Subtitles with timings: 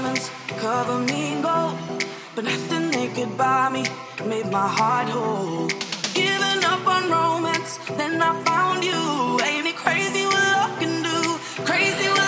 [0.00, 1.76] diamonds cover me in gold,
[2.34, 3.84] but nothing they could buy me
[4.26, 5.68] made my heart whole.
[6.14, 9.00] Giving up on romance, then I found you.
[9.46, 11.64] Ain't it crazy what love can do?
[11.64, 12.19] Crazy.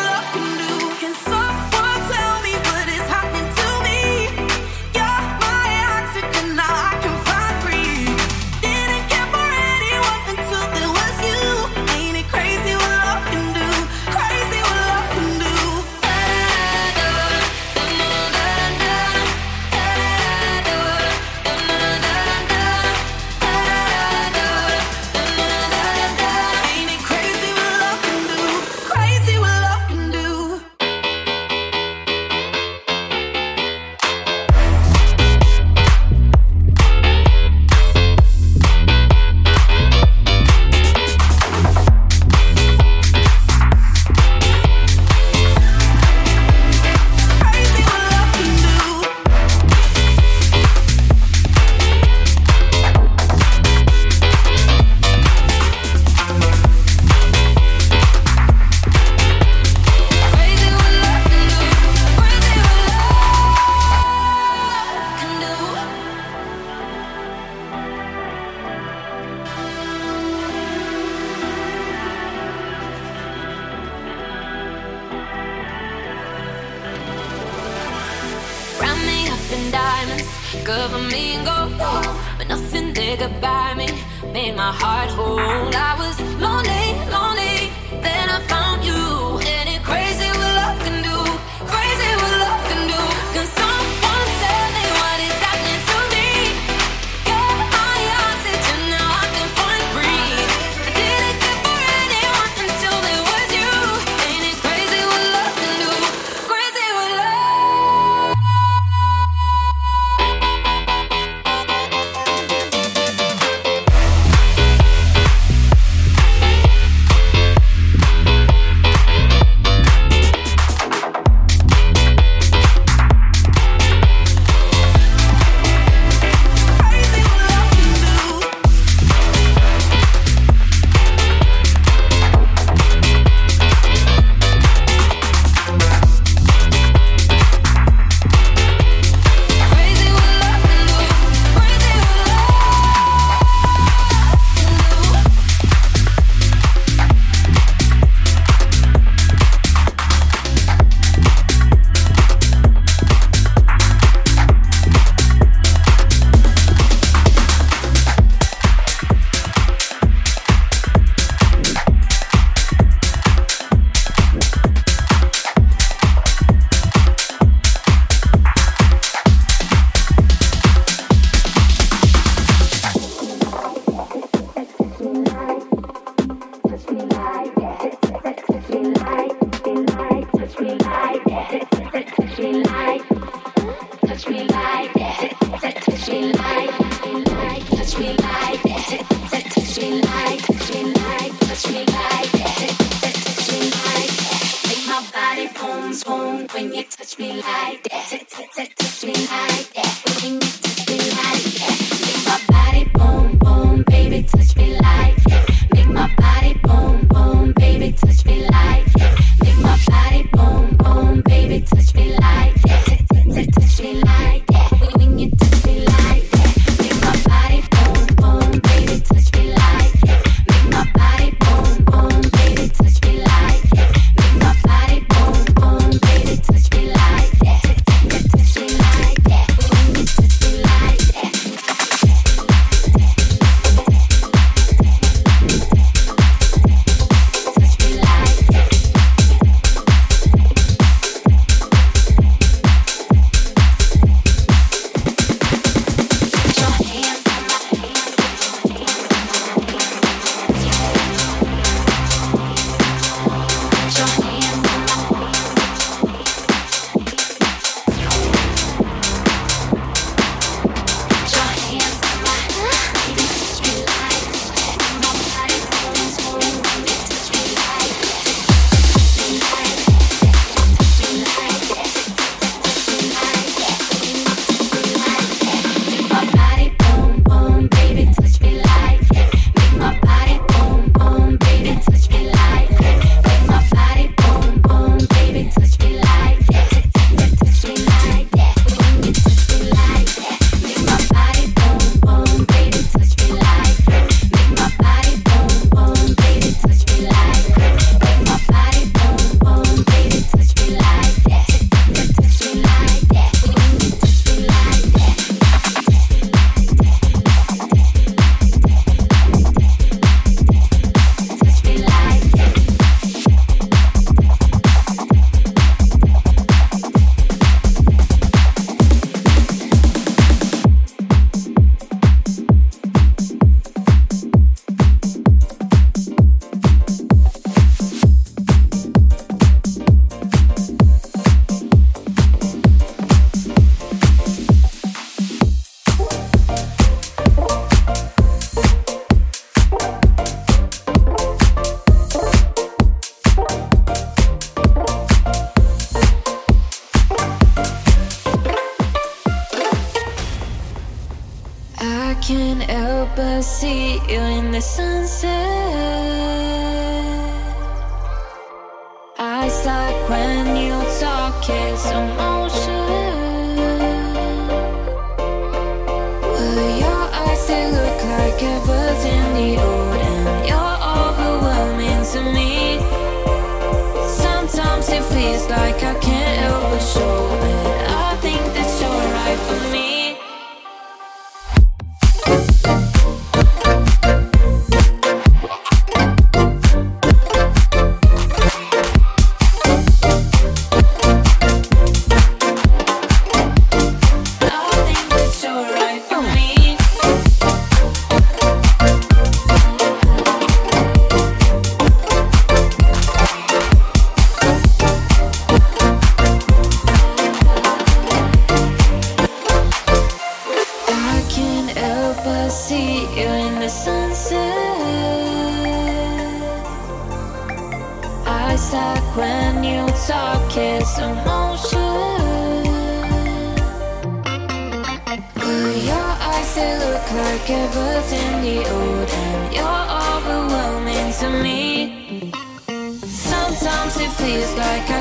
[434.56, 434.92] Like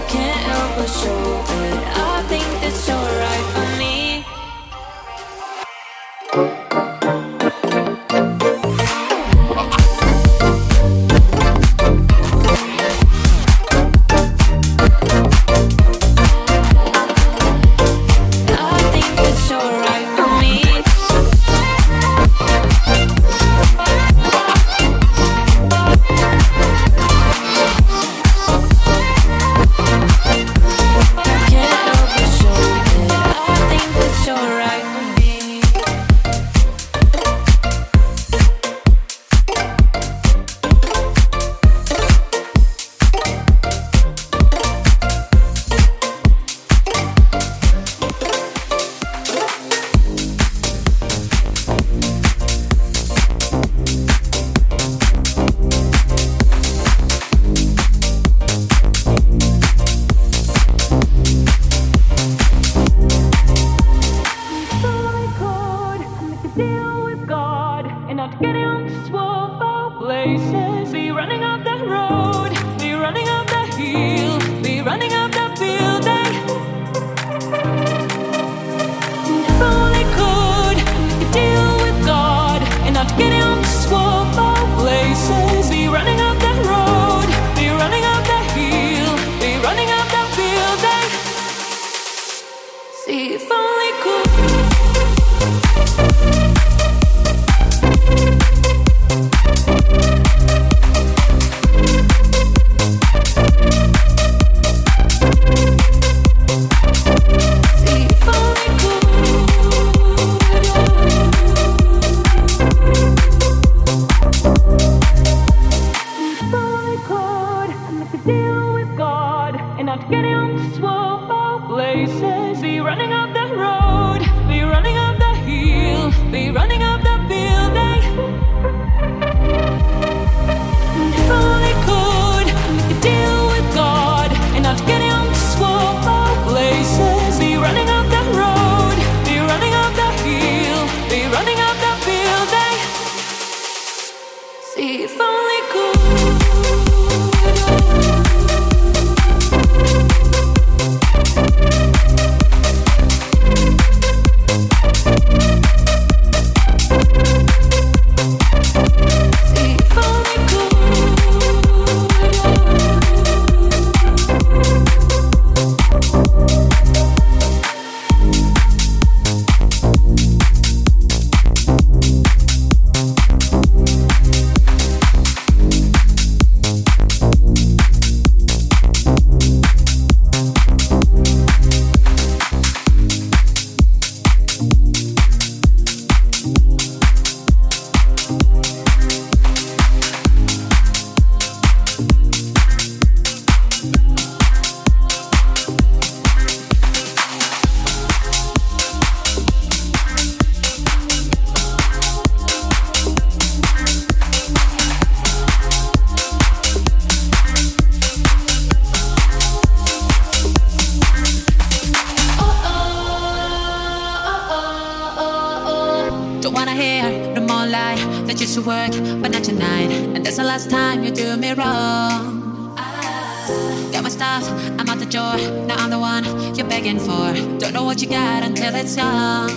[217.52, 219.92] more like that used to work, but not tonight.
[220.14, 222.74] And that's the last time you do me wrong.
[222.78, 223.90] Ah.
[223.92, 224.44] Got my stuff,
[224.80, 225.36] I'm out the door.
[225.68, 226.24] Now I'm the one
[226.56, 227.28] you're begging for.
[227.60, 229.52] Don't know what you got until it's gone.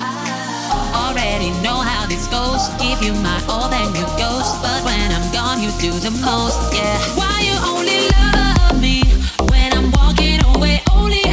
[0.00, 1.02] Ah.
[1.02, 2.62] Already know how this goes.
[2.80, 4.52] Give you my all, then you ghost.
[4.64, 6.58] But when I'm gone, you do the most.
[6.74, 6.96] Yeah.
[7.20, 8.96] Why you only love me
[9.52, 10.80] when I'm walking away?
[10.92, 11.25] Only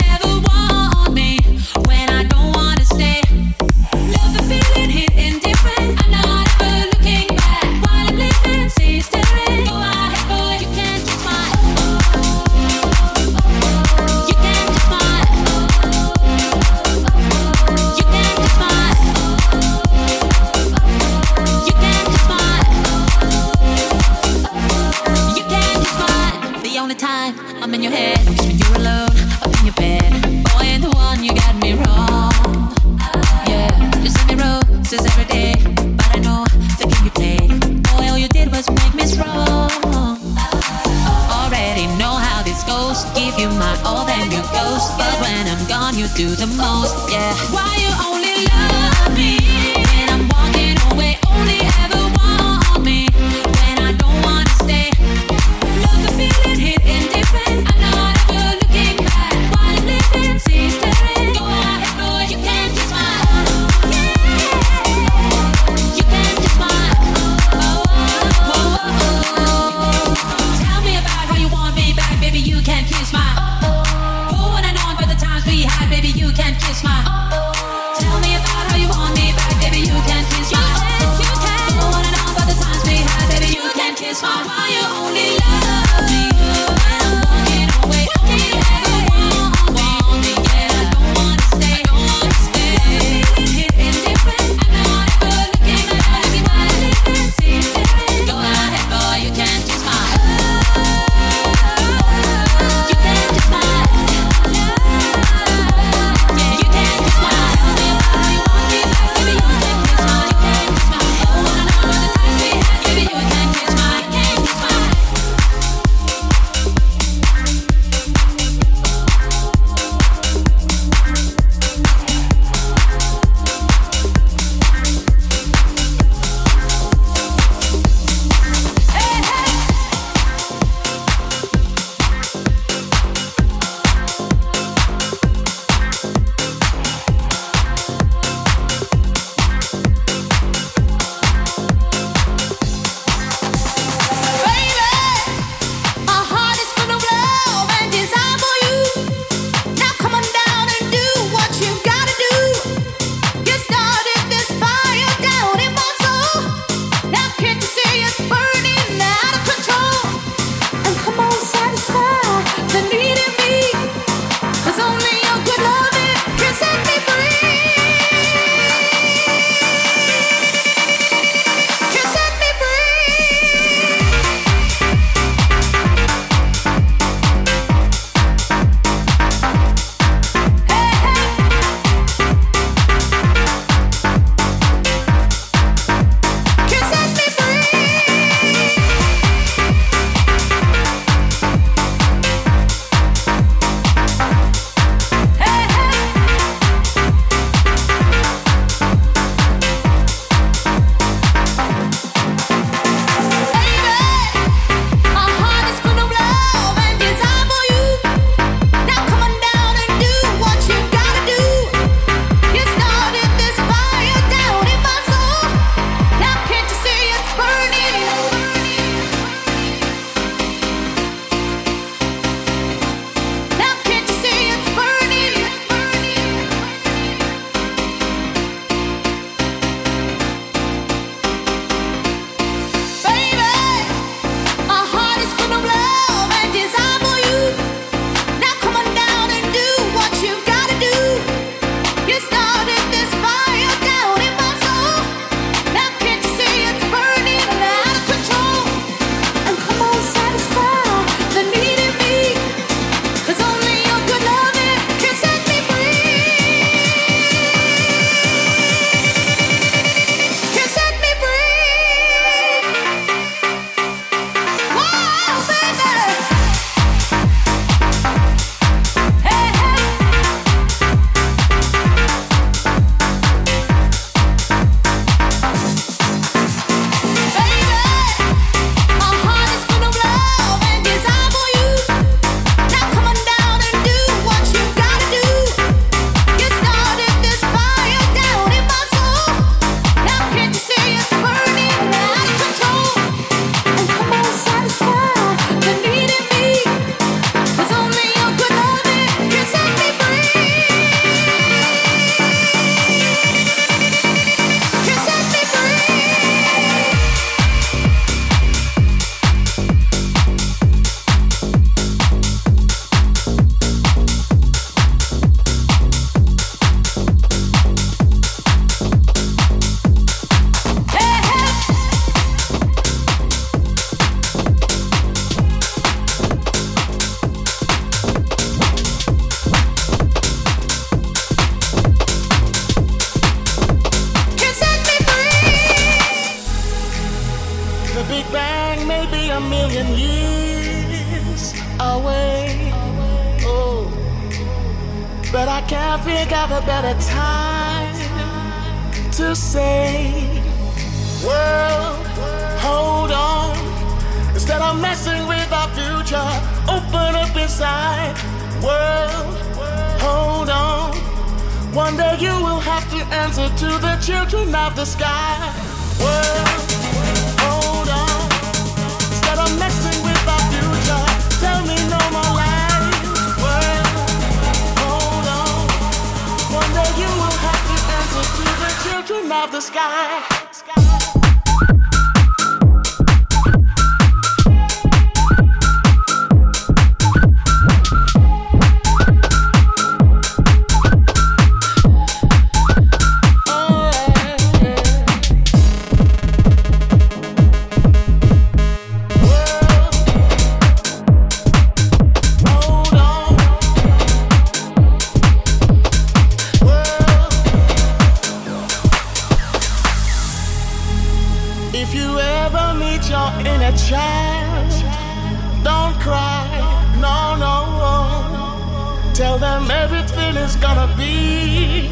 [419.84, 421.90] everything is gonna be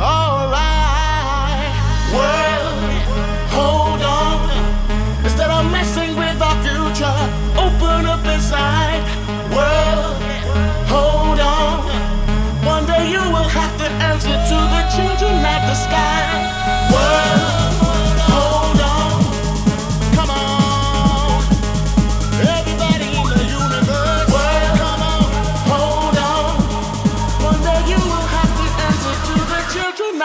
[0.00, 1.74] alright.
[2.16, 2.78] World,
[3.56, 4.48] hold on.
[5.22, 7.18] Instead of messing with our future,
[7.64, 8.87] open up inside.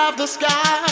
[0.10, 0.83] of the sky.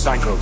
[0.00, 0.39] Sanko.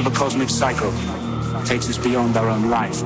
[0.00, 0.90] of a cosmic cycle
[1.64, 3.02] takes us beyond our own life.